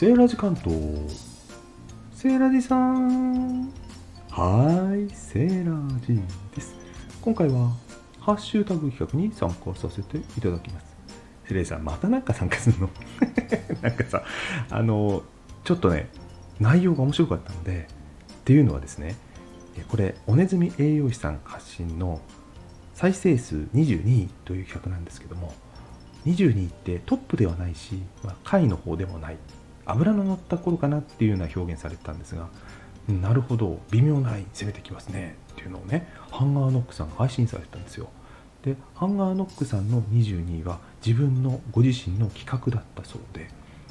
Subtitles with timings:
[0.00, 0.74] セーラジ関東
[2.14, 3.70] セーラジさん
[4.30, 6.18] はーいセーラジ
[6.54, 6.74] です。
[7.20, 7.70] 今回は
[8.18, 10.86] ハッシュタグ企画に参加させていただきます。
[11.48, 12.88] セレイさんまたなんか参加するの。
[13.82, 14.22] なんかさ
[14.70, 15.22] あの
[15.64, 16.08] ちょっとね
[16.60, 17.86] 内容が面白かったので
[18.32, 19.16] っていうのはですね
[19.88, 22.22] これおねずみ栄養士さん発信の
[22.94, 25.52] 再生数22という企画なんですけども
[26.24, 29.36] 22ってトップではないし、まあ、下位の方でもない。
[29.92, 32.48] 油の乗った頃かなっていうような表現されてたんですが
[33.08, 38.08] なるほど微妙なライン攻めてきますねっていうのをねハンガーノックさんが配信されてたんですよ。
[38.62, 43.48] でハンガーノックさんの22位は自分のご自身の企画だったそうで、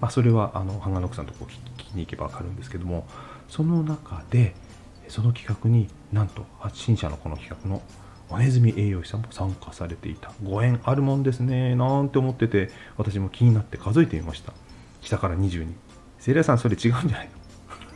[0.00, 3.06] まあ、それはあのハンガーノックさんとこ聞きに行けば分かるんですけども
[3.48, 4.54] その中で
[5.08, 7.82] その企画になんと発信者のこの企画の
[8.28, 10.32] おねずみ栄養士さんも参加されていた。
[10.44, 14.52] ご縁あるもんですねなんて思ってて私も気になって数えてみました。
[15.00, 15.66] 下から22
[16.18, 17.40] セイラさんそれ違うんじゃないの？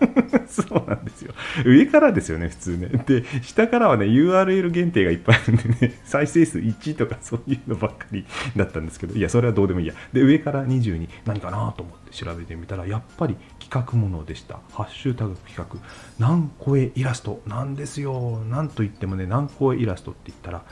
[0.48, 1.34] そうなんですよ。
[1.66, 2.88] 上からですよね、普通ね。
[3.06, 8.24] で、下からはね、URL 限定がいっぱいあるんでね、再生数1とかそういうのばっかり
[8.56, 9.94] だったんですけど、いや、それはどうでもいいや。
[10.14, 14.60] で、上から22、何かなと思って調べてみたら、やっぱり企画ものでした。
[14.72, 15.78] ハッシュタグ企画、
[16.18, 18.38] 何個絵イラストなんですよ。
[18.48, 20.62] なんといってもね、何個絵イラストって言ったら、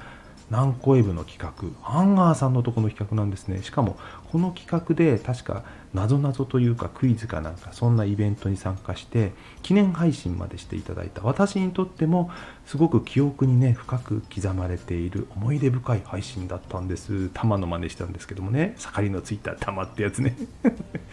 [0.50, 1.68] 南コエブの企画。
[1.82, 3.62] ハンガーさんのとこの企画なんですね。
[3.62, 3.96] しかも
[4.32, 9.32] この企画で確かなぞなぞというかクイズかなんかそんなイベントに参加して
[9.62, 11.22] 記念配信までしていただいた。
[11.22, 12.30] 私にとっても
[12.66, 17.28] すごく記憶にね深く刻まれている思い出深い配信だったんです。
[17.34, 18.74] 玉の真似したんですけどもね。
[18.78, 20.34] 盛りのついた玉ってやつね。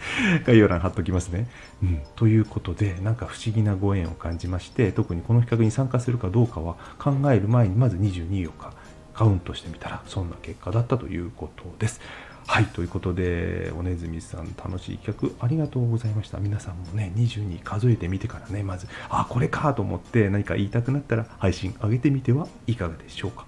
[0.46, 1.48] 概要欄貼っときますね、
[1.82, 8.72] うん、ということでなんか不思議なご縁を感じまして特にこの企画に参加するかどうかは考える前にまず22をか
[9.16, 12.00] カウントしてみたらそんな結果だったということです。
[12.46, 16.38] はい、ということで、おねずみさん、楽しい企画ありがとうございました。
[16.38, 23.46] 皆さんもね、22数えてみてからね、まず、あ、これかと思って何か言いたくなったら配信上げてみてはいかがでしょうか。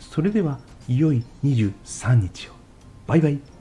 [0.00, 0.58] それでは、
[0.88, 2.52] いよい23日を。
[3.06, 3.51] バイバイ。